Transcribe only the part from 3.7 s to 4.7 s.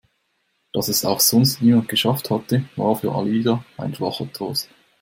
ein schwacher Trost.